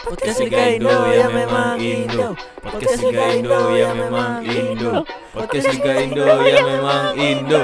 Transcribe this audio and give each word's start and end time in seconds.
Podcast 0.00 0.40
Liga 0.40 0.80
Indo 0.80 0.96
ya 1.12 1.28
memang 1.28 1.76
Indo. 1.76 2.32
Podcast 2.64 3.04
Liga 3.04 3.36
Indo 3.36 3.60
ya 3.76 3.92
memang 3.92 4.40
Indo. 4.48 5.04
Podcast 5.36 5.76
Liga 5.76 5.92
Indo 6.00 6.24
ya 6.24 6.60
memang 6.64 7.12
Indo. 7.20 7.62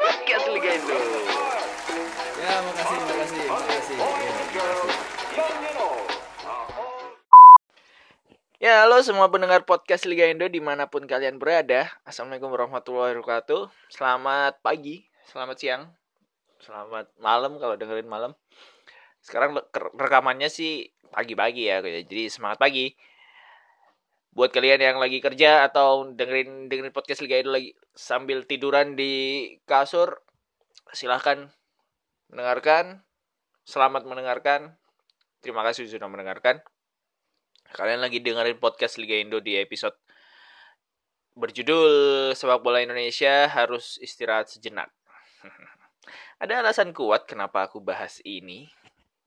Podcast 0.00 0.46
Liga 0.48 0.70
Indo. 0.80 0.96
Ya 2.40 2.54
makasih 2.64 2.96
makasih 2.96 3.44
makasih. 3.52 3.98
Ya, 8.60 8.84
halo 8.84 9.04
semua 9.04 9.28
pendengar 9.28 9.68
podcast 9.68 10.08
Liga 10.08 10.32
Indo 10.32 10.48
di 10.48 10.64
mana 10.64 10.88
pun 10.88 11.04
kalian 11.04 11.36
berada. 11.36 11.92
Assalamualaikum 12.08 12.48
warahmatullahi 12.56 13.20
wabarakatuh. 13.20 13.68
Selamat 13.92 14.56
pagi, 14.64 15.04
selamat 15.28 15.56
siang, 15.60 15.82
selamat 16.64 17.12
malam 17.20 17.60
kalau 17.60 17.76
dengerin 17.76 18.08
malam. 18.08 18.32
Sekarang 19.20 19.60
rekamannya 19.96 20.48
sih 20.48 20.88
pagi-pagi 21.12 21.68
ya, 21.68 21.84
jadi 21.84 22.32
semangat 22.32 22.58
pagi. 22.60 22.96
Buat 24.30 24.54
kalian 24.54 24.80
yang 24.80 24.98
lagi 25.02 25.18
kerja 25.18 25.66
atau 25.66 26.06
dengerin 26.14 26.70
dengerin 26.70 26.94
podcast 26.94 27.20
Liga 27.20 27.42
Indo 27.42 27.50
lagi 27.50 27.74
sambil 27.92 28.46
tiduran 28.46 28.94
di 28.94 29.46
kasur, 29.66 30.22
silahkan 30.94 31.50
mendengarkan. 32.30 33.02
Selamat 33.66 34.06
mendengarkan. 34.06 34.78
Terima 35.42 35.66
kasih 35.66 35.90
sudah 35.90 36.06
mendengarkan. 36.06 36.62
Kalian 37.70 38.02
lagi 38.02 38.22
dengerin 38.22 38.58
podcast 38.58 38.98
Liga 38.98 39.18
Indo 39.18 39.42
di 39.42 39.58
episode 39.58 39.94
berjudul 41.38 41.90
Sepak 42.34 42.62
Bola 42.62 42.82
Indonesia 42.82 43.46
harus 43.46 43.98
istirahat 44.02 44.50
sejenak. 44.50 44.90
Ada 46.42 46.64
alasan 46.64 46.90
kuat 46.90 47.26
kenapa 47.30 47.68
aku 47.68 47.78
bahas 47.78 48.18
ini 48.26 48.70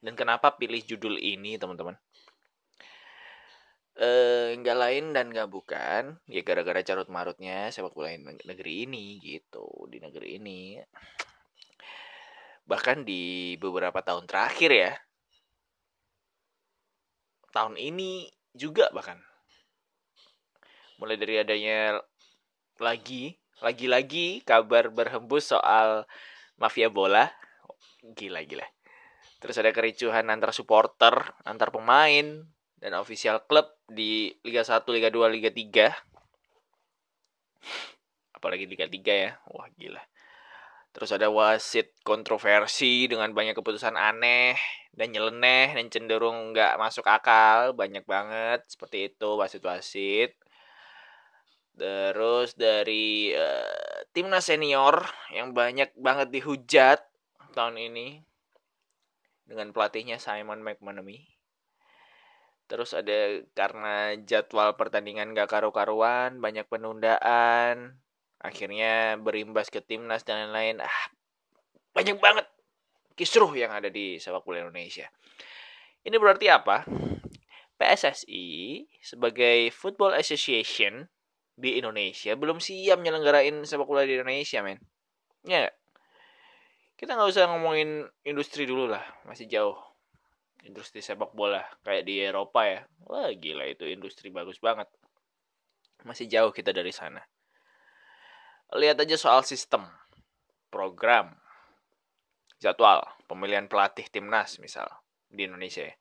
dan 0.03 0.13
kenapa 0.19 0.59
pilih 0.59 0.83
judul 0.83 1.15
ini, 1.15 1.55
teman-teman. 1.55 1.95
Eh, 3.93 4.57
nggak 4.57 4.77
lain 4.77 5.05
dan 5.13 5.29
nggak 5.29 5.53
bukan 5.53 6.17
ya 6.25 6.41
gara-gara 6.41 6.81
carut 6.81 7.05
marutnya 7.13 7.69
sepak 7.69 7.93
bola 7.93 8.09
negeri 8.41 8.89
ini 8.89 9.21
gitu. 9.21 9.69
Di 9.85 10.01
negeri 10.01 10.41
ini 10.41 10.81
bahkan 12.65 13.05
di 13.05 13.53
beberapa 13.61 14.01
tahun 14.01 14.25
terakhir 14.25 14.71
ya. 14.73 14.91
Tahun 17.53 17.77
ini 17.77 18.33
juga 18.57 18.89
bahkan. 18.89 19.21
Mulai 20.97 21.17
dari 21.21 21.35
adanya 21.37 22.01
lagi 22.81 23.37
lagi-lagi 23.61 24.41
kabar 24.41 24.89
berhembus 24.89 25.53
soal 25.53 26.09
mafia 26.57 26.89
bola. 26.89 27.29
Gila 28.01 28.41
gila 28.41 28.72
terus 29.43 29.59
ada 29.59 29.75
kericuhan 29.75 30.23
antar 30.31 30.55
supporter 30.55 31.11
antar 31.43 31.75
pemain 31.75 32.47
dan 32.79 32.95
official 32.95 33.43
klub 33.43 33.67
di 33.91 34.31
Liga 34.47 34.63
1, 34.63 34.87
Liga 34.95 35.11
2, 35.11 35.35
Liga 35.35 35.51
3 35.51 35.91
apalagi 38.39 38.63
Liga 38.63 38.87
3 38.87 39.23
ya 39.27 39.35
wah 39.51 39.67
gila 39.75 39.99
Terus 40.93 41.09
ada 41.09 41.33
wasit 41.33 41.97
kontroversi 42.05 43.09
dengan 43.09 43.33
banyak 43.33 43.57
keputusan 43.57 43.97
aneh 43.97 44.53
dan 44.93 45.09
nyeleneh 45.09 45.73
dan 45.73 45.89
cenderung 45.89 46.53
nggak 46.53 46.77
masuk 46.77 47.09
akal. 47.09 47.73
Banyak 47.73 48.05
banget 48.05 48.61
seperti 48.69 49.09
itu 49.09 49.29
wasit-wasit. 49.33 50.37
Terus 51.73 52.53
dari 52.53 53.33
eh, 53.33 54.05
timnas 54.13 54.45
senior 54.45 55.01
yang 55.33 55.57
banyak 55.57 55.89
banget 55.97 56.29
dihujat 56.29 57.01
tahun 57.57 57.89
ini 57.89 58.21
dengan 59.43 59.71
pelatihnya 59.75 60.19
Simon 60.19 60.63
McManamy. 60.63 61.27
Terus 62.67 62.95
ada 62.95 63.43
karena 63.53 64.17
jadwal 64.23 64.73
pertandingan 64.79 65.35
gak 65.35 65.51
karu-karuan, 65.51 66.39
banyak 66.39 66.65
penundaan, 66.65 68.03
akhirnya 68.43 69.15
berimbas 69.15 69.71
ke 69.71 69.79
timnas 69.79 70.27
dan 70.27 70.51
lain-lain 70.51 70.83
ah 70.83 70.99
banyak 71.95 72.19
banget 72.19 72.43
kisruh 73.15 73.49
yang 73.55 73.71
ada 73.71 73.87
di 73.87 74.19
sepak 74.19 74.43
bola 74.43 74.67
Indonesia 74.67 75.07
ini 76.03 76.15
berarti 76.19 76.51
apa 76.51 76.83
PSSI 77.79 78.83
sebagai 78.99 79.71
Football 79.71 80.19
Association 80.19 81.07
di 81.55 81.79
Indonesia 81.79 82.35
belum 82.35 82.59
siap 82.59 82.99
nyelenggarain 82.99 83.63
sepak 83.63 83.87
bola 83.87 84.03
di 84.03 84.19
Indonesia 84.19 84.59
men 84.59 84.83
ya 85.47 85.63
nggak? 85.63 85.75
Kita 87.03 87.19
nggak 87.19 87.35
usah 87.35 87.51
ngomongin 87.51 88.07
industri 88.23 88.63
dulu 88.63 88.87
lah 88.87 89.03
masih 89.27 89.43
jauh. 89.51 89.75
Industri 90.63 91.03
sepak 91.03 91.35
bola 91.35 91.59
kayak 91.83 92.07
di 92.07 92.23
Eropa 92.23 92.63
ya. 92.63 92.87
Wah 93.03 93.27
gila 93.35 93.67
itu 93.67 93.83
industri 93.91 94.31
bagus 94.31 94.63
banget. 94.63 94.87
Masih 96.07 96.31
jauh 96.31 96.55
kita 96.55 96.71
dari 96.71 96.95
sana. 96.95 97.19
Lihat 98.71 99.03
aja 99.03 99.19
soal 99.19 99.43
sistem, 99.43 99.83
program, 100.71 101.35
jadwal, 102.63 103.03
pemilihan 103.27 103.67
pelatih 103.67 104.07
timnas 104.07 104.55
misal 104.63 104.87
di 105.27 105.43
Indonesia 105.43 105.83
ya. 105.83 105.95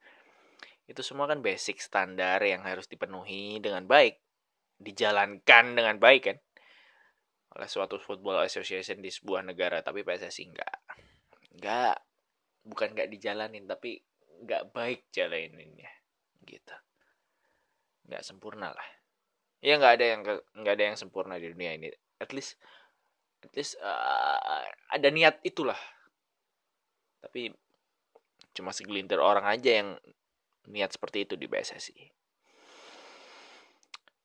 Itu 0.86 1.02
semua 1.02 1.26
kan 1.26 1.42
basic 1.42 1.82
standar 1.82 2.38
yang 2.46 2.62
harus 2.62 2.86
dipenuhi 2.86 3.58
dengan 3.58 3.90
baik, 3.90 4.22
dijalankan 4.78 5.74
dengan 5.74 5.98
baik 5.98 6.22
kan 6.30 6.38
oleh 7.52 7.68
suatu 7.68 8.00
football 8.00 8.40
association 8.44 9.00
di 9.00 9.12
sebuah 9.12 9.44
negara, 9.44 9.84
tapi 9.84 10.00
PSSI 10.00 10.44
enggak. 10.48 10.78
Enggak, 11.56 11.96
bukan 12.64 12.88
enggak 12.96 13.08
dijalanin, 13.12 13.64
tapi 13.68 14.00
enggak 14.42 14.72
baik 14.72 15.08
jalaninnya 15.12 15.92
gitu. 16.42 16.76
Enggak 18.08 18.22
sempurna 18.24 18.72
lah. 18.72 18.88
Ya 19.62 19.78
nggak 19.78 19.94
ada 19.94 20.06
yang 20.06 20.20
nggak 20.58 20.74
ada 20.74 20.84
yang 20.90 20.98
sempurna 20.98 21.38
di 21.38 21.46
dunia 21.46 21.78
ini 21.78 21.86
at 22.22 22.30
least 22.30 22.54
at 23.42 23.50
least 23.58 23.74
uh, 23.82 24.62
ada 24.94 25.08
niat 25.10 25.42
itulah 25.42 25.78
tapi 27.19 27.50
cuma 28.54 28.70
segelintir 28.70 29.19
orang 29.19 29.42
aja 29.50 29.82
yang 29.82 29.98
niat 30.70 30.94
seperti 30.94 31.26
itu 31.26 31.34
di 31.34 31.50
PSSI 31.50 31.98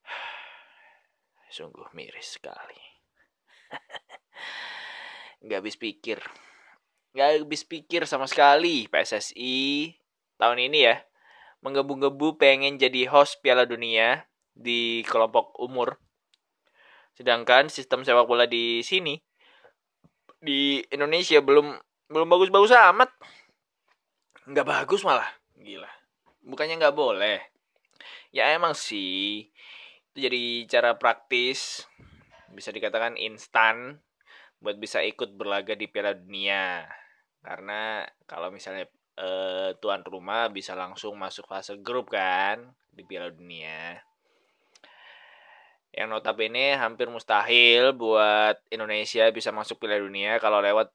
sungguh 1.57 1.89
miris 1.97 2.38
sekali 2.38 2.87
nggak 5.44 5.59
habis 5.63 5.78
pikir 5.79 6.19
nggak 7.16 7.44
habis 7.44 7.63
pikir 7.66 8.05
sama 8.05 8.25
sekali 8.29 8.85
PSSI 8.89 9.94
tahun 10.38 10.69
ini 10.69 10.79
ya 10.85 10.95
menggebu-gebu 11.66 12.38
pengen 12.38 12.77
jadi 12.77 13.09
host 13.09 13.41
Piala 13.41 13.66
Dunia 13.66 14.27
di 14.53 15.01
kelompok 15.06 15.57
umur 15.57 15.97
Sedangkan 17.17 17.66
sistem 17.73 18.06
sepak 18.06 18.29
bola 18.29 18.45
di 18.45 18.85
sini 18.85 19.17
di 20.38 20.85
Indonesia 20.94 21.41
belum 21.41 21.73
belum 22.13 22.27
bagus-bagus 22.29 22.77
amat. 22.94 23.09
Nggak 24.45 24.67
bagus 24.69 25.01
malah. 25.01 25.25
Gila. 25.57 25.89
Bukannya 26.45 26.77
nggak 26.77 26.94
boleh. 26.94 27.41
Ya 28.29 28.53
emang 28.53 28.77
sih. 28.77 29.50
Itu 30.13 30.29
jadi 30.29 30.69
cara 30.69 30.94
praktis. 30.94 31.89
Bisa 32.57 32.73
dikatakan 32.73 33.13
instan. 33.22 34.01
Buat 34.57 34.81
bisa 34.81 35.06
ikut 35.06 35.38
berlaga 35.38 35.78
di 35.78 35.85
Piala 35.85 36.18
Dunia. 36.18 36.90
Karena 37.45 38.01
kalau 38.25 38.50
misalnya 38.50 38.90
eh, 39.22 39.78
tuan 39.78 40.01
rumah 40.01 40.50
bisa 40.50 40.73
langsung 40.73 41.13
masuk 41.22 41.45
fase 41.45 41.78
grup 41.78 42.09
kan. 42.09 42.73
Di 42.90 43.06
Piala 43.06 43.29
Dunia 43.29 44.01
yang 45.97 46.13
notabene 46.13 46.78
hampir 46.78 47.09
mustahil 47.09 47.90
buat 47.97 48.62
Indonesia 48.69 49.34
bisa 49.34 49.50
masuk 49.50 49.81
Piala 49.81 49.97
Dunia 49.97 50.38
kalau 50.38 50.62
lewat 50.62 50.94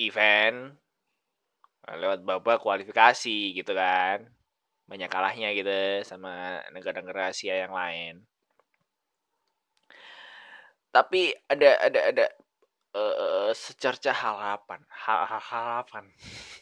event 0.00 0.72
lewat 1.84 2.24
babak 2.24 2.56
kualifikasi 2.64 3.52
gitu 3.52 3.72
kan 3.76 4.24
banyak 4.88 5.08
kalahnya 5.12 5.52
gitu 5.52 6.00
sama 6.08 6.64
negara-negara 6.72 7.28
Asia 7.28 7.60
yang 7.60 7.76
lain 7.76 8.24
tapi 10.94 11.32
ada 11.48 11.70
ada 11.80 12.00
ada 12.10 12.26
eh, 12.96 13.50
secercah 13.54 14.14
harapan 14.14 14.80
Ha- 14.88 15.26
ha- 15.26 15.46
harapan 15.52 16.04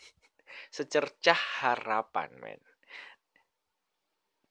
secercah 0.76 1.38
harapan 1.62 2.30
men 2.42 2.60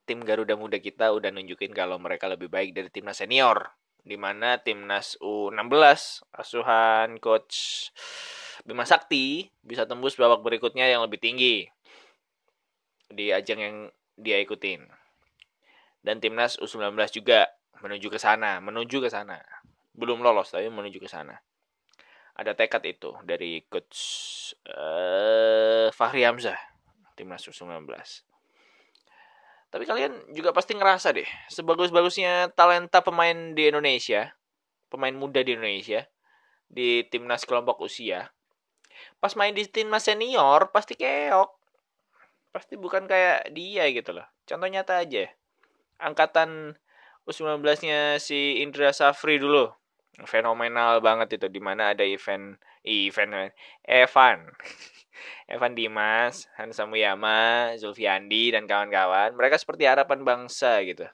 tim 0.06 0.22
Garuda 0.22 0.54
Muda 0.54 0.78
kita 0.78 1.10
udah 1.12 1.34
nunjukin 1.34 1.74
kalau 1.74 1.98
mereka 1.98 2.30
lebih 2.30 2.48
baik 2.48 2.78
dari 2.78 2.90
timnas 2.94 3.20
senior. 3.20 3.74
Di 4.06 4.22
mana 4.22 4.62
timnas 4.62 5.18
U16 5.18 6.22
asuhan 6.30 7.18
coach 7.18 7.90
Bima 8.62 8.86
Sakti 8.86 9.50
bisa 9.66 9.90
tembus 9.90 10.14
babak 10.14 10.46
berikutnya 10.46 10.86
yang 10.86 11.02
lebih 11.02 11.18
tinggi 11.18 11.66
di 13.10 13.34
ajang 13.34 13.60
yang 13.60 13.78
dia 14.14 14.38
ikutin. 14.46 14.86
Dan 16.06 16.22
timnas 16.22 16.62
U19 16.62 17.10
juga 17.10 17.50
menuju 17.82 18.14
ke 18.14 18.22
sana, 18.22 18.62
menuju 18.62 19.02
ke 19.02 19.10
sana. 19.10 19.42
Belum 19.96 20.20
lolos 20.20 20.52
tapi 20.52 20.68
menuju 20.68 21.00
ke 21.00 21.10
sana. 21.10 21.40
Ada 22.36 22.52
tekad 22.52 22.84
itu 22.84 23.16
dari 23.24 23.64
coach 23.72 23.96
eh, 24.68 25.88
Fahri 25.96 26.28
Hamzah 26.28 26.60
timnas 27.16 27.48
U19. 27.48 27.88
Tapi 29.72 29.84
kalian 29.84 30.36
juga 30.36 30.52
pasti 30.56 30.76
ngerasa 30.76 31.16
deh, 31.16 31.28
sebagus-bagusnya 31.52 32.54
talenta 32.56 33.04
pemain 33.04 33.56
di 33.56 33.68
Indonesia, 33.68 34.32
pemain 34.88 35.12
muda 35.12 35.44
di 35.44 35.56
Indonesia, 35.56 36.08
di 36.68 37.04
timnas 37.12 37.44
kelompok 37.44 37.84
usia, 37.84 38.32
pas 39.20 39.36
main 39.36 39.52
di 39.52 39.68
timnas 39.68 40.08
senior 40.08 40.72
pasti 40.72 40.96
keok. 40.96 41.52
Pasti 42.56 42.80
bukan 42.80 43.04
kayak 43.04 43.52
dia 43.52 43.84
gitu 43.92 44.16
loh. 44.16 44.24
Contoh 44.48 44.70
nyata 44.72 45.04
aja. 45.04 45.28
Angkatan 46.00 46.80
U19-nya 47.28 48.16
si 48.16 48.64
Indra 48.64 48.96
Safri 48.96 49.44
dulu. 49.44 49.76
Fenomenal 50.24 51.04
banget 51.04 51.36
itu 51.36 51.52
di 51.52 51.60
mana 51.60 51.92
ada 51.92 52.08
event 52.08 52.56
event 52.88 53.52
Evan 53.84 54.40
Evan 55.52 55.74
Dimas, 55.76 56.48
Hansa 56.56 56.88
Muyama, 56.88 57.76
Zulfiandi 57.76 58.56
dan 58.56 58.66
kawan-kawan. 58.66 59.36
Mereka 59.36 59.60
seperti 59.60 59.84
harapan 59.86 60.24
bangsa 60.24 60.80
gitu. 60.88 61.06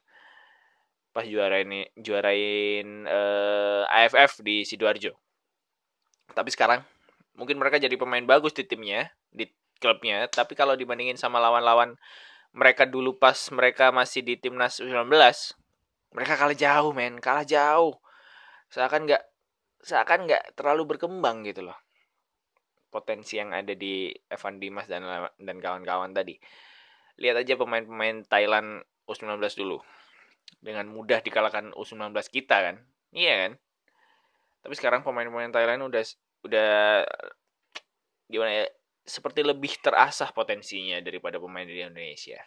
Pas 1.12 1.28
juara 1.28 1.60
ini 1.60 1.90
juarain 2.00 3.04
uh, 3.10 3.84
AFF 3.90 4.40
di 4.46 4.64
Sidoarjo. 4.64 5.12
Tapi 6.32 6.50
sekarang 6.54 6.86
mungkin 7.36 7.60
mereka 7.60 7.76
jadi 7.82 7.94
pemain 8.00 8.24
bagus 8.24 8.56
di 8.56 8.64
timnya, 8.64 9.12
di 9.28 9.48
klubnya, 9.82 10.30
tapi 10.32 10.56
kalau 10.56 10.78
dibandingin 10.78 11.20
sama 11.20 11.42
lawan-lawan 11.42 11.98
mereka 12.52 12.84
dulu 12.84 13.16
pas 13.16 13.36
mereka 13.52 13.90
masih 13.96 14.24
di 14.24 14.36
timnas 14.36 14.80
U19, 14.84 15.12
mereka 16.12 16.34
kalah 16.36 16.56
jauh, 16.56 16.92
men, 16.92 17.20
kalah 17.24 17.48
jauh. 17.48 17.96
Seakan 18.72 19.06
nggak 19.06 19.24
seakan 19.84 20.26
nggak 20.30 20.56
terlalu 20.56 20.96
berkembang 20.96 21.44
gitu 21.44 21.68
loh 21.68 21.78
potensi 22.92 23.40
yang 23.40 23.56
ada 23.56 23.72
di 23.72 24.12
Evan 24.28 24.60
Dimas 24.60 24.86
dan 24.86 25.08
dan 25.40 25.58
kawan-kawan 25.64 26.12
tadi. 26.12 26.36
Lihat 27.18 27.48
aja 27.48 27.56
pemain-pemain 27.56 28.28
Thailand 28.28 28.84
U19 29.08 29.40
dulu. 29.56 29.80
Dengan 30.60 30.92
mudah 30.92 31.24
dikalahkan 31.24 31.72
U19 31.74 32.12
kita 32.28 32.60
kan. 32.60 32.76
Iya 33.16 33.48
kan? 33.48 33.52
Tapi 34.62 34.74
sekarang 34.76 35.02
pemain-pemain 35.02 35.50
Thailand 35.50 35.88
udah 35.88 36.04
udah 36.46 36.72
gimana 38.28 38.52
ya? 38.62 38.66
Seperti 39.02 39.42
lebih 39.42 39.82
terasah 39.82 40.30
potensinya 40.36 41.00
daripada 41.02 41.42
pemain 41.42 41.66
di 41.66 41.82
Indonesia. 41.82 42.38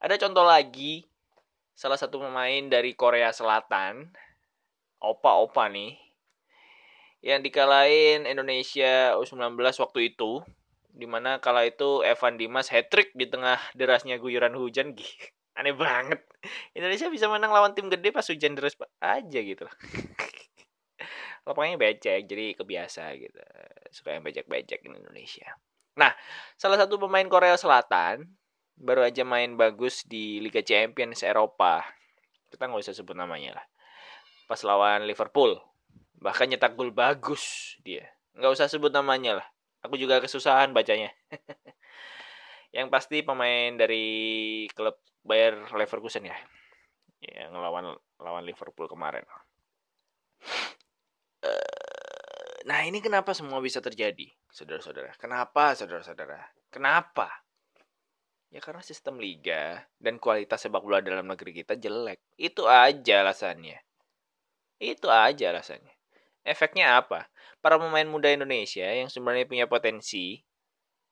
Ada 0.00 0.16
contoh 0.16 0.46
lagi 0.46 1.04
salah 1.76 2.00
satu 2.00 2.22
pemain 2.22 2.64
dari 2.72 2.96
Korea 2.96 3.28
Selatan, 3.34 4.08
opa-opa 5.00 5.66
nih, 5.72 5.96
yang 7.20 7.44
dikalahin 7.44 8.24
Indonesia 8.24 9.12
U19 9.16 9.60
waktu 9.60 10.12
itu 10.12 10.40
di 10.90 11.06
mana 11.06 11.38
kala 11.38 11.68
itu 11.68 12.02
Evan 12.02 12.40
Dimas 12.40 12.72
hat 12.72 12.90
trick 12.90 13.12
di 13.14 13.28
tengah 13.28 13.60
derasnya 13.76 14.16
guyuran 14.16 14.56
hujan. 14.56 14.96
Aneh 15.58 15.76
banget. 15.76 16.24
Indonesia 16.72 17.12
bisa 17.12 17.28
menang 17.28 17.52
lawan 17.52 17.76
tim 17.76 17.92
gede 17.92 18.08
pas 18.14 18.24
hujan 18.24 18.56
deras 18.56 18.72
aja 18.96 19.40
gitu 19.44 19.68
lapangannya 21.44 21.76
becek 21.76 22.24
jadi 22.24 22.56
kebiasa 22.56 23.12
gitu. 23.16 23.40
Suka 23.92 24.16
yang 24.16 24.24
becek-becek 24.24 24.80
in 24.88 24.96
Indonesia. 24.96 25.52
Nah 26.00 26.12
salah 26.56 26.80
satu 26.80 26.96
pemain 26.96 27.26
Korea 27.28 27.60
Selatan 27.60 28.24
baru 28.80 29.04
aja 29.04 29.20
main 29.24 29.56
bagus 29.60 30.04
di 30.08 30.40
Liga 30.40 30.64
Champions 30.64 31.20
Eropa. 31.20 31.84
Kita 32.48 32.64
nggak 32.64 32.80
usah 32.80 32.96
sebut 32.96 33.16
namanya 33.16 33.60
lah 33.60 33.64
pas 34.50 34.58
lawan 34.66 35.06
Liverpool 35.06 35.54
Bahkan 36.20 36.52
nyetak 36.52 36.76
gol 36.76 36.92
bagus 36.92 37.76
dia. 37.80 38.04
Nggak 38.36 38.52
usah 38.52 38.68
sebut 38.68 38.92
namanya 38.92 39.40
lah. 39.40 39.48
Aku 39.80 39.96
juga 39.96 40.20
kesusahan 40.20 40.76
bacanya. 40.76 41.08
yang 42.76 42.92
pasti 42.92 43.24
pemain 43.24 43.72
dari 43.74 44.68
klub 44.76 45.00
Bayer 45.24 45.56
Leverkusen 45.72 46.28
ya. 46.28 46.36
Yang 47.24 47.56
ngelawan 47.56 47.96
lawan 48.20 48.44
Liverpool 48.44 48.84
kemarin. 48.84 49.24
Eh, 51.40 52.56
nah 52.68 52.84
ini 52.84 53.00
kenapa 53.00 53.32
semua 53.32 53.64
bisa 53.64 53.80
terjadi, 53.80 54.28
saudara-saudara? 54.52 55.16
Kenapa, 55.16 55.72
saudara-saudara? 55.72 56.36
Kenapa? 56.68 57.32
Ya 58.52 58.60
karena 58.60 58.84
sistem 58.84 59.16
liga 59.16 59.88
dan 59.96 60.20
kualitas 60.20 60.60
sepak 60.60 60.84
bola 60.84 61.00
dalam 61.00 61.24
negeri 61.24 61.64
kita 61.64 61.80
jelek. 61.80 62.20
Itu 62.36 62.68
aja 62.68 63.24
alasannya. 63.24 63.89
Itu 64.80 65.12
aja 65.12 65.52
alasannya. 65.52 65.92
Efeknya 66.40 66.96
apa? 66.96 67.28
Para 67.60 67.76
pemain 67.76 68.08
muda 68.08 68.32
Indonesia 68.32 68.88
yang 68.88 69.12
sebenarnya 69.12 69.44
punya 69.44 69.68
potensi 69.68 70.40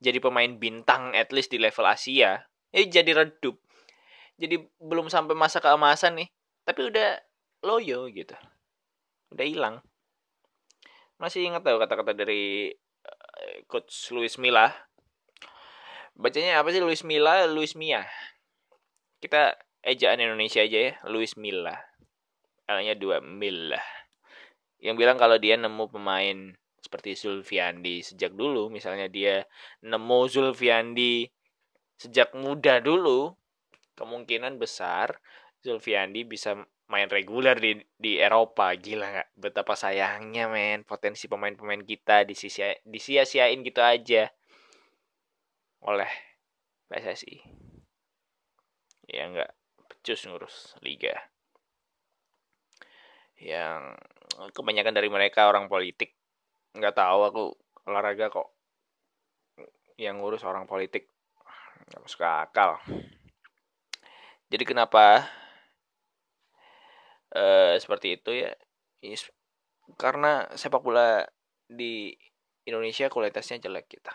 jadi 0.01 0.17
pemain 0.17 0.49
bintang 0.57 1.13
at 1.13 1.29
least 1.35 1.51
di 1.51 1.59
level 1.61 1.85
Asia, 1.85 2.49
eh 2.71 2.87
jadi 2.87 3.13
redup. 3.13 3.59
Jadi 4.39 4.55
belum 4.79 5.11
sampai 5.11 5.35
masa 5.35 5.59
keemasan 5.59 6.23
nih, 6.23 6.29
tapi 6.63 6.87
udah 6.87 7.19
loyo 7.67 8.07
gitu. 8.07 8.33
Udah 9.35 9.45
hilang. 9.45 9.75
Masih 11.19 11.43
ingat 11.43 11.67
tahu 11.67 11.75
kata-kata 11.83 12.15
dari 12.15 12.71
uh, 13.03 13.55
coach 13.67 14.15
Luis 14.15 14.39
Milla? 14.39 14.71
Bacanya 16.15 16.63
apa 16.63 16.71
sih 16.71 16.79
Luis 16.79 17.03
Milla, 17.03 17.43
Luis 17.51 17.75
Mia? 17.75 18.07
Kita 19.19 19.59
ejaan 19.83 20.23
Indonesia 20.23 20.63
aja 20.63 20.79
ya, 20.79 20.93
Luis 21.11 21.35
Milla. 21.35 21.88
L-nya 22.69 22.93
dua 22.93 23.17
Milla 23.17 23.81
yang 24.79 24.95
bilang 24.95 25.17
kalau 25.17 25.41
dia 25.41 25.57
nemu 25.57 25.89
pemain 25.89 26.53
seperti 26.79 27.17
Zulfiandi 27.17 28.05
sejak 28.05 28.31
dulu 28.31 28.69
misalnya 28.69 29.09
dia 29.09 29.43
nemu 29.83 30.19
Zulfiandi 30.29 31.27
sejak 31.99 32.37
muda 32.37 32.79
dulu 32.79 33.33
kemungkinan 33.97 34.55
besar 34.55 35.19
Zulfiandi 35.59 36.23
bisa 36.23 36.55
main 36.89 37.05
reguler 37.11 37.53
di 37.59 37.77
di 37.99 38.17
Eropa. 38.17 38.73
Gila 38.73 39.05
nggak? 39.13 39.29
Betapa 39.37 39.75
sayangnya 39.77 40.49
men 40.49 40.87
potensi 40.87 41.29
pemain-pemain 41.29 41.83
kita 41.85 42.23
disia 42.25 42.73
disia-siain 42.87 43.59
gitu 43.61 43.83
aja. 43.83 44.31
Oleh 45.83 46.09
PSSI 46.89 47.37
ya 49.09 49.25
nggak 49.29 49.51
pecus 49.89 50.21
ngurus 50.29 50.77
liga 50.85 51.13
yang 53.39 53.95
kebanyakan 54.51 54.95
dari 54.95 55.07
mereka 55.07 55.47
orang 55.47 55.71
politik. 55.71 56.15
Nggak 56.75 56.95
tahu 56.95 57.19
aku 57.25 57.43
olahraga 57.87 58.29
kok 58.29 58.47
yang 59.99 60.19
ngurus 60.19 60.43
orang 60.47 60.67
politik. 60.67 61.07
Nggak 61.89 62.01
masuk 62.03 62.23
akal. 62.23 62.71
Jadi 64.49 64.63
kenapa 64.65 65.29
uh, 67.35 67.75
seperti 67.79 68.19
itu 68.19 68.31
ya? 68.35 68.51
Karena 69.97 70.45
sepak 70.53 70.83
bola 70.83 71.25
di 71.65 72.13
Indonesia 72.67 73.09
kualitasnya 73.09 73.61
jelek 73.61 73.89
kita. 73.89 74.13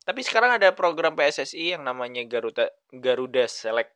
Tapi 0.00 0.24
sekarang 0.24 0.56
ada 0.56 0.72
program 0.72 1.12
PSSI 1.12 1.76
yang 1.76 1.84
namanya 1.84 2.24
Garuda 2.24 2.72
Garuda 2.88 3.44
Select. 3.44 3.92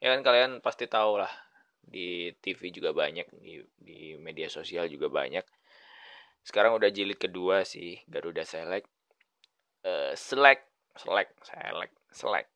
Ya 0.00 0.12
kan 0.16 0.20
kalian 0.24 0.60
pasti 0.64 0.88
tahu 0.88 1.20
lah 1.20 1.43
di 1.88 2.32
TV 2.40 2.72
juga 2.74 2.90
banyak 2.90 3.28
di 3.38 3.60
di 3.78 4.16
media 4.18 4.48
sosial 4.50 4.88
juga 4.88 5.12
banyak. 5.12 5.44
Sekarang 6.44 6.76
udah 6.76 6.92
jilid 6.92 7.16
kedua 7.16 7.64
sih 7.64 8.00
Garuda 8.04 8.44
Select. 8.44 8.88
Uh, 9.84 10.12
Select 10.16 10.64
Select 10.96 11.32
Select 11.44 11.94
Select. 12.12 12.50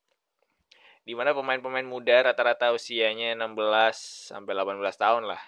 Di 1.09 1.17
mana 1.17 1.33
pemain-pemain 1.33 1.89
muda 1.89 2.21
rata-rata 2.21 2.69
usianya 2.77 3.33
16 3.33 3.57
sampai 4.29 4.53
18 4.53 4.77
tahun 5.01 5.25
lah. 5.25 5.41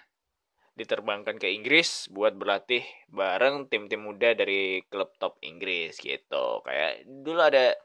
Diterbangkan 0.73 1.37
ke 1.37 1.53
Inggris 1.53 2.09
buat 2.09 2.33
berlatih 2.33 2.81
bareng 3.13 3.69
tim-tim 3.69 4.01
muda 4.01 4.33
dari 4.33 4.81
klub 4.89 5.13
top 5.21 5.37
Inggris 5.45 6.01
gitu. 6.01 6.65
Kayak 6.65 7.05
dulu 7.05 7.45
ada 7.45 7.77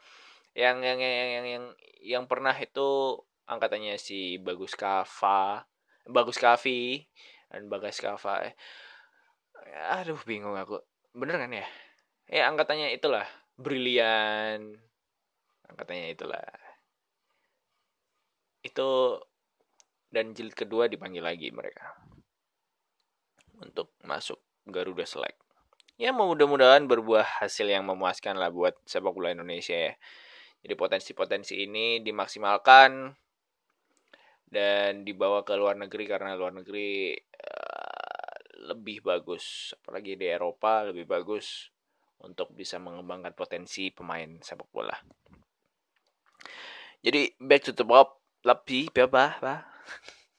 yang 0.56 0.80
yang 0.80 0.96
yang 0.96 1.12
yang 1.12 1.46
yang, 1.46 1.64
yang 2.00 2.24
pernah 2.24 2.56
itu 2.56 3.20
angkatannya 3.44 4.00
si 4.00 4.40
Bagus 4.40 4.72
Kava 4.72 5.68
Bagus 6.06 6.38
Kavi 6.38 7.02
dan 7.50 7.66
Bagas 7.66 7.98
Kava. 7.98 8.54
Aduh 9.98 10.18
bingung 10.22 10.54
aku. 10.54 10.78
Bener 11.12 11.36
kan 11.42 11.50
ya? 11.50 11.66
Eh 12.30 12.42
angkatannya 12.42 12.94
itulah 12.94 13.26
brilian. 13.58 14.78
Angkatannya 15.66 16.14
itulah. 16.14 16.46
Itu 18.62 19.20
dan 20.10 20.32
jilid 20.32 20.54
kedua 20.54 20.86
dipanggil 20.86 21.22
lagi 21.22 21.50
mereka 21.50 21.92
untuk 23.60 23.92
masuk 24.06 24.38
Garuda 24.66 25.06
Select. 25.06 25.38
Ya 25.96 26.12
mudah-mudahan 26.12 26.84
berbuah 26.84 27.40
hasil 27.40 27.72
yang 27.72 27.88
memuaskan 27.88 28.36
lah 28.36 28.52
buat 28.52 28.76
sepak 28.84 29.16
bola 29.16 29.32
Indonesia 29.32 29.72
ya. 29.72 29.94
Jadi 30.60 30.74
potensi-potensi 30.76 31.56
ini 31.56 32.04
dimaksimalkan 32.04 33.16
dan 34.46 35.02
dibawa 35.02 35.42
ke 35.42 35.58
luar 35.58 35.74
negeri 35.74 36.06
karena 36.06 36.38
luar 36.38 36.54
negeri 36.54 37.18
uh, 37.18 38.34
lebih 38.70 39.02
bagus 39.02 39.74
apalagi 39.82 40.14
di 40.14 40.26
Eropa 40.30 40.86
lebih 40.86 41.06
bagus 41.06 41.70
untuk 42.22 42.54
bisa 42.54 42.78
mengembangkan 42.80 43.34
potensi 43.36 43.90
pemain 43.90 44.38
sepak 44.40 44.70
bola. 44.72 44.94
Jadi 47.04 47.36
back 47.38 47.62
to 47.68 47.72
the 47.76 47.84
pop 47.84 48.22
lebih 48.46 48.90
apa 48.94 49.24
apa? 49.38 49.54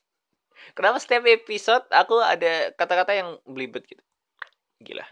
Kenapa 0.76 0.98
setiap 1.00 1.24
episode 1.28 1.86
aku 1.92 2.20
ada 2.20 2.72
kata-kata 2.76 3.14
yang 3.16 3.40
belibet 3.48 3.88
gitu? 3.88 4.04
Gila. 4.84 5.06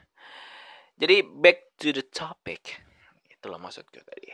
Jadi 0.95 1.25
back 1.25 1.75
to 1.79 1.91
the 1.91 2.03
topic. 2.05 2.79
Itulah 3.27 3.59
maksudku 3.59 3.99
tadi. 4.03 4.31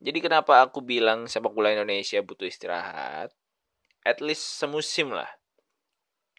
Jadi 0.00 0.18
kenapa 0.24 0.64
aku 0.64 0.80
bilang 0.80 1.28
sepak 1.28 1.52
bola 1.52 1.76
Indonesia 1.76 2.16
butuh 2.24 2.48
istirahat? 2.48 3.36
At 4.04 4.24
least 4.24 4.60
semusim 4.60 5.12
lah. 5.12 5.28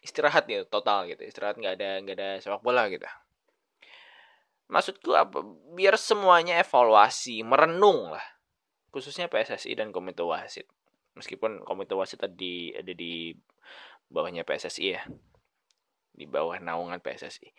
Istirahat 0.02 0.50
gitu, 0.50 0.66
total 0.66 1.06
gitu. 1.06 1.22
Istirahat 1.22 1.58
nggak 1.58 1.74
ada 1.78 1.90
nggak 2.02 2.16
ada 2.18 2.28
sepak 2.42 2.62
bola 2.62 2.90
gitu. 2.90 3.06
Maksudku 4.72 5.12
apa? 5.12 5.44
Biar 5.76 5.94
semuanya 6.00 6.58
evaluasi, 6.58 7.44
merenung 7.44 8.10
lah. 8.10 8.24
Khususnya 8.88 9.28
PSSI 9.28 9.76
dan 9.76 9.92
Komite 9.92 10.24
Wasit. 10.24 10.64
Meskipun 11.12 11.60
Komite 11.62 11.92
Wasit 11.92 12.24
tadi 12.24 12.72
ada 12.72 12.90
di 12.96 13.36
bawahnya 14.08 14.48
PSSI 14.48 14.86
ya. 14.96 15.04
Di 16.12 16.24
bawah 16.24 16.56
naungan 16.56 16.98
PSSI. 17.04 17.52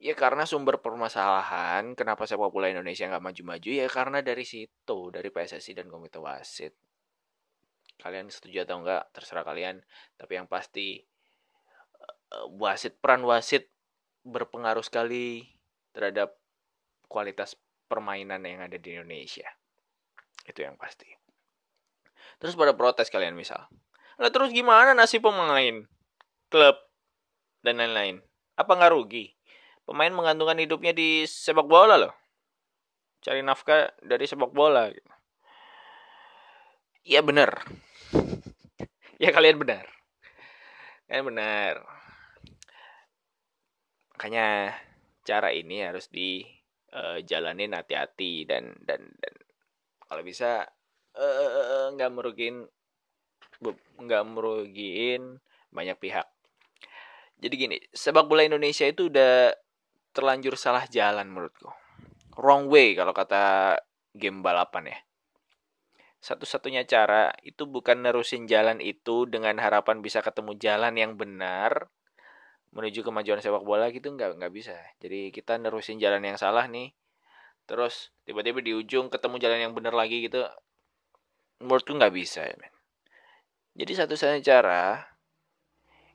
Ya 0.00 0.16
karena 0.16 0.48
sumber 0.48 0.80
permasalahan 0.80 1.92
kenapa 1.92 2.24
sepak 2.24 2.48
bola 2.48 2.72
Indonesia 2.72 3.04
nggak 3.04 3.20
maju-maju 3.20 3.68
ya 3.68 3.84
karena 3.84 4.24
dari 4.24 4.48
situ 4.48 5.12
dari 5.12 5.28
PSSI 5.28 5.76
dan 5.76 5.92
Komite 5.92 6.16
Wasit. 6.16 6.72
Kalian 8.00 8.32
setuju 8.32 8.64
atau 8.64 8.80
enggak 8.80 9.12
terserah 9.12 9.44
kalian. 9.44 9.84
Tapi 10.16 10.32
yang 10.40 10.48
pasti 10.48 11.04
uh, 12.32 12.48
wasit 12.56 12.96
peran 12.98 13.22
wasit 13.28 13.68
berpengaruh 14.24 14.84
sekali 14.84 15.44
terhadap 15.92 16.36
kualitas 17.06 17.56
permainan 17.90 18.40
yang 18.46 18.64
ada 18.64 18.80
di 18.80 18.96
Indonesia. 18.96 19.46
Itu 20.46 20.64
yang 20.64 20.80
pasti. 20.80 21.08
Terus 22.40 22.56
pada 22.56 22.72
protes 22.72 23.12
kalian 23.12 23.36
misal. 23.36 23.68
Lah 24.20 24.30
terus 24.32 24.52
gimana 24.52 24.92
nasib 24.92 25.24
pemain, 25.24 25.84
klub, 26.52 26.76
dan 27.64 27.80
lain-lain? 27.80 28.20
Apa 28.56 28.76
nggak 28.76 28.92
rugi? 28.92 29.32
Pemain 29.84 30.12
menggantungkan 30.12 30.60
hidupnya 30.60 30.92
di 30.94 31.24
sepak 31.24 31.66
bola 31.66 31.96
loh. 31.98 32.14
Cari 33.24 33.40
nafkah 33.42 33.90
dari 34.04 34.24
sepak 34.28 34.52
bola. 34.52 34.92
Ya 37.02 37.24
benar. 37.24 37.64
Ya 39.20 39.28
kalian 39.36 39.60
benar. 39.60 39.84
Kalian 41.04 41.26
benar. 41.28 41.74
Makanya 44.16 44.72
cara 45.20 45.52
ini 45.52 45.84
harus 45.84 46.08
dijalanin 46.08 47.76
hati-hati 47.76 48.48
dan 48.48 48.72
dan 48.80 49.04
dan 49.20 49.34
kalau 50.08 50.24
bisa 50.24 50.64
nggak 51.94 52.10
uh, 52.10 52.14
merugiin 52.16 52.64
nggak 54.00 54.24
merugiin 54.24 55.36
banyak 55.68 55.96
pihak. 56.00 56.26
Jadi 57.40 57.54
gini, 57.56 57.76
sepak 57.92 58.28
bola 58.28 58.44
Indonesia 58.44 58.84
itu 58.84 59.08
udah 59.08 59.52
terlanjur 60.12 60.56
salah 60.60 60.84
jalan 60.88 61.28
menurutku. 61.28 61.72
Wrong 62.36 62.68
way 62.68 62.92
kalau 62.92 63.16
kata 63.16 63.76
game 64.12 64.44
balapan 64.44 64.92
ya. 64.92 64.98
Satu-satunya 66.20 66.84
cara 66.84 67.32
itu 67.40 67.64
bukan 67.64 68.04
nerusin 68.04 68.44
jalan 68.44 68.78
itu 68.84 69.24
dengan 69.24 69.56
harapan 69.56 70.04
bisa 70.04 70.20
ketemu 70.20 70.52
jalan 70.60 70.94
yang 70.96 71.12
benar 71.16 71.88
menuju 72.70 73.02
kemajuan 73.02 73.42
sepak 73.42 73.66
bola 73.66 73.90
gitu 73.90 74.14
nggak 74.14 74.38
nggak 74.38 74.52
bisa. 74.54 74.76
Jadi 75.02 75.34
kita 75.34 75.58
nerusin 75.58 75.98
jalan 75.98 76.22
yang 76.22 76.38
salah 76.38 76.70
nih, 76.70 76.94
terus 77.66 78.14
tiba-tiba 78.28 78.62
di 78.62 78.72
ujung 78.76 79.10
ketemu 79.10 79.36
jalan 79.42 79.58
yang 79.64 79.72
benar 79.74 79.94
lagi 79.96 80.22
gitu, 80.28 80.46
menurutku 81.64 81.96
nggak 81.98 82.14
bisa 82.14 82.46
ya 82.46 82.54
men. 82.60 82.72
Jadi 83.74 83.92
satu-satunya 83.96 84.42
cara 84.44 85.02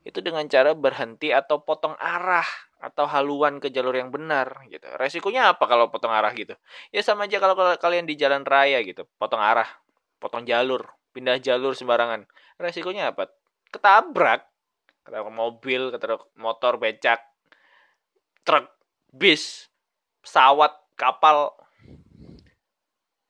itu 0.05 0.21
dengan 0.21 0.45
cara 0.45 0.77
berhenti 0.77 1.33
atau 1.33 1.65
potong 1.65 1.97
arah 1.97 2.45
atau 2.77 3.09
haluan 3.09 3.57
ke 3.57 3.73
jalur 3.73 3.97
yang 3.97 4.13
benar 4.13 4.69
gitu. 4.69 4.85
Resikonya 5.01 5.57
apa 5.57 5.65
kalau 5.65 5.89
potong 5.89 6.13
arah 6.13 6.29
gitu? 6.37 6.53
Ya 6.93 7.01
sama 7.01 7.25
aja 7.25 7.41
kalau 7.41 7.57
kalian 7.57 8.05
di 8.05 8.13
jalan 8.13 8.45
raya 8.45 8.85
gitu, 8.85 9.09
potong 9.17 9.41
arah, 9.41 9.65
potong 10.19 10.47
jalur, 10.47 10.95
pindah 11.15 11.39
jalur 11.39 11.75
sembarangan. 11.75 12.27
Resikonya 12.59 13.15
apa? 13.15 13.31
Ketabrak, 13.71 14.47
ketabrak 15.03 15.33
mobil, 15.35 15.91
ketabrak 15.91 16.27
motor, 16.39 16.79
becak, 16.79 17.21
truk, 18.43 18.67
bis, 19.11 19.67
pesawat, 20.23 20.75
kapal. 20.95 21.55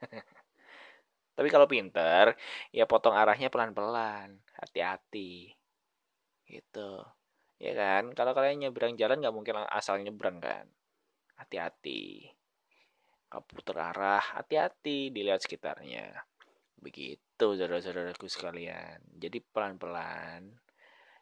Tapi 1.36 1.48
kalau 1.52 1.68
pinter, 1.68 2.38
ya 2.72 2.88
potong 2.88 3.18
arahnya 3.18 3.52
pelan-pelan, 3.52 4.40
hati-hati. 4.56 5.52
Gitu. 6.48 6.92
Ya 7.60 7.74
kan? 7.76 8.14
Kalau 8.14 8.32
kalian 8.32 8.68
nyebrang 8.68 8.96
jalan 8.96 9.20
nggak 9.20 9.36
mungkin 9.36 9.56
asal 9.68 10.00
nyebrang 10.00 10.40
kan? 10.40 10.70
Hati-hati. 11.36 12.30
Putar 13.36 13.92
arah 13.92 14.24
hati-hati 14.40 15.12
dilihat 15.12 15.44
sekitarnya 15.44 16.24
begitu 16.86 17.58
saudara-saudaraku 17.58 18.30
sekalian. 18.30 19.02
Jadi 19.18 19.42
pelan-pelan 19.42 20.54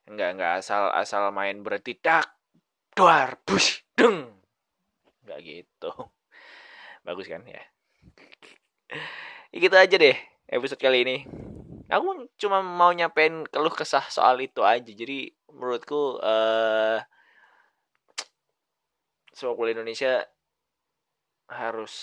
nggak 0.03 0.29
nggak 0.35 0.53
asal 0.59 0.91
asal 0.91 1.31
main 1.31 1.63
berarti 1.63 1.95
dak 1.95 2.27
duar 2.91 3.39
bush 3.47 3.87
deng 3.95 4.27
nggak 5.23 5.39
gitu. 5.47 5.91
Bagus 7.07 7.31
kan 7.31 7.43
ya, 7.47 7.63
ya 9.51 9.57
gitu 9.59 9.75
aja 9.75 9.95
deh 9.95 10.17
episode 10.51 10.83
kali 10.83 11.07
ini. 11.07 11.17
Aku 11.87 12.27
cuma 12.35 12.59
mau 12.59 12.91
nyampein 12.91 13.47
keluh 13.47 13.71
kesah 13.71 14.03
soal 14.11 14.39
itu 14.43 14.59
aja. 14.65 14.91
Jadi 14.91 15.31
menurutku 15.51 16.19
uh, 16.19 16.99
sepak 19.33 19.55
bola 19.55 19.71
Indonesia 19.71 20.23
harus 21.49 21.93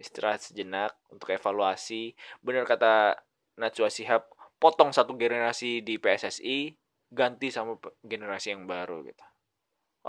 istirahat 0.00 0.40
sejenak 0.40 0.96
untuk 1.12 1.30
evaluasi. 1.30 2.16
Benar 2.40 2.64
kata 2.64 3.20
Najwa 3.60 3.92
Sihab 3.92 4.24
potong 4.56 4.96
satu 4.96 5.12
generasi 5.14 5.84
di 5.84 6.00
PSSI 6.00 6.72
ganti 7.12 7.52
sama 7.52 7.76
generasi 8.00 8.56
yang 8.56 8.64
baru 8.64 9.04
gitu. 9.04 9.24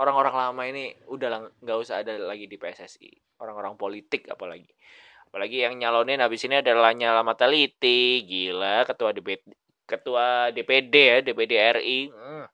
Orang-orang 0.00 0.34
lama 0.34 0.62
ini 0.64 0.96
udah 1.12 1.52
nggak 1.60 1.78
usah 1.78 2.00
ada 2.00 2.16
lagi 2.16 2.48
di 2.48 2.56
PSSI 2.56 3.38
orang-orang 3.44 3.76
politik 3.76 4.24
apalagi. 4.32 4.72
Apalagi 5.28 5.64
yang 5.68 5.76
nyalonin 5.76 6.24
habis 6.24 6.44
ini 6.48 6.64
adalah 6.64 6.96
Nyala 6.96 7.20
Mataliti 7.20 8.24
gila 8.24 8.88
ketua 8.88 9.12
DPD 9.12 9.52
ketua 9.92 10.48
DPD 10.54 10.94
ya 10.94 11.18
DPD 11.20 11.52
RI 11.80 12.00
hmm. 12.08 12.44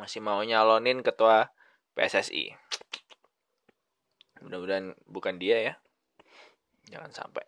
masih 0.00 0.18
mau 0.18 0.42
nyalonin 0.42 1.04
ketua 1.04 1.46
PSSI 1.94 2.50
mudah-mudahan 4.42 4.98
bukan 5.06 5.38
dia 5.38 5.56
ya 5.62 5.74
jangan 6.92 7.08
sampai 7.08 7.44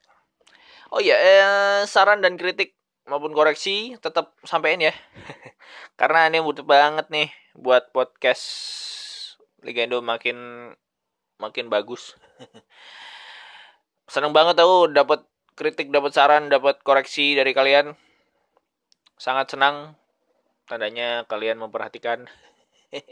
oh 0.90 1.04
iya 1.04 1.16
eh, 1.20 1.80
saran 1.84 2.24
dan 2.24 2.40
kritik 2.40 2.72
maupun 3.04 3.36
koreksi 3.36 4.00
tetap 4.00 4.32
sampein 4.48 4.80
ya 4.80 4.96
karena 6.00 6.32
ini 6.32 6.40
butuh 6.40 6.64
banget 6.64 7.12
nih 7.12 7.28
buat 7.52 7.92
podcast 7.92 8.48
Liga 9.60 9.84
Indo 9.84 10.00
makin 10.00 10.72
makin 11.36 11.68
bagus 11.68 12.16
seneng 14.12 14.32
banget 14.32 14.56
tau 14.56 14.88
dapat 14.88 15.28
kritik, 15.54 15.90
dapat 15.94 16.12
saran, 16.12 16.50
dapat 16.50 16.82
koreksi 16.82 17.38
dari 17.38 17.54
kalian. 17.54 17.94
Sangat 19.14 19.54
senang 19.54 19.94
tandanya 20.66 21.22
kalian 21.30 21.62
memperhatikan. 21.62 22.26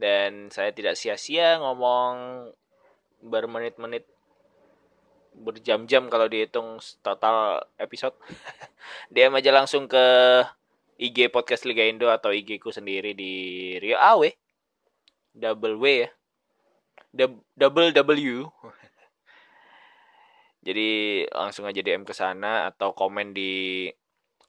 Dan 0.00 0.48
saya 0.52 0.70
tidak 0.72 0.96
sia-sia 0.96 1.58
ngomong 1.60 2.48
bermenit-menit 3.20 4.08
berjam-jam 5.34 6.10
kalau 6.10 6.26
dihitung 6.26 6.82
total 7.00 7.62
episode. 7.78 8.14
DM 9.14 9.38
aja 9.38 9.54
langsung 9.54 9.86
ke 9.86 10.04
IG 11.00 11.32
podcast 11.32 11.64
Liga 11.64 11.86
Indo 11.86 12.12
atau 12.12 12.34
IG 12.34 12.60
ku 12.60 12.68
sendiri 12.68 13.16
di 13.16 13.32
Rio 13.80 13.96
Awe. 13.96 14.28
Double 15.32 15.80
W 15.80 16.04
ya. 16.04 16.10
Double 17.56 17.88
W. 17.96 18.46
Jadi 20.66 21.24
langsung 21.32 21.64
aja 21.64 21.80
DM 21.80 22.04
ke 22.04 22.12
sana 22.12 22.68
atau 22.68 22.92
komen 22.92 23.32
di 23.32 23.88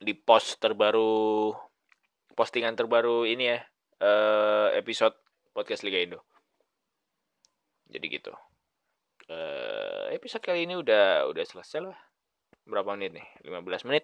di 0.02 0.14
post 0.18 0.60
terbaru 0.60 1.54
postingan 2.36 2.74
terbaru 2.74 3.30
ini 3.30 3.54
ya 3.54 3.60
uh, 4.04 4.68
episode 4.76 5.16
podcast 5.56 5.88
Liga 5.88 6.04
Indo. 6.04 6.20
Jadi 7.88 8.06
gitu. 8.12 8.36
Uh, 9.32 10.12
episode 10.12 10.44
kali 10.44 10.68
ini 10.68 10.76
udah 10.76 11.24
udah 11.32 11.44
selesai 11.48 11.80
lah. 11.80 11.96
Berapa 12.68 13.00
menit 13.00 13.16
nih? 13.16 13.28
15 13.48 13.88
menit. 13.88 14.04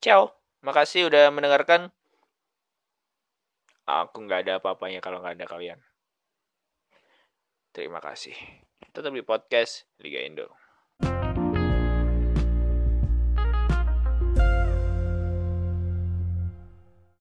Ciao. 0.00 0.32
Makasih 0.64 1.12
udah 1.12 1.28
mendengarkan. 1.28 1.92
Aku 3.84 4.24
nggak 4.24 4.48
ada 4.48 4.52
apa-apanya 4.62 5.04
kalau 5.04 5.20
nggak 5.20 5.36
ada 5.36 5.46
kalian. 5.50 5.78
Terima 7.76 8.00
kasih. 8.00 8.32
Tetap 8.96 9.12
di 9.12 9.20
podcast 9.20 9.84
Liga 10.00 10.24
Indo. 10.24 10.61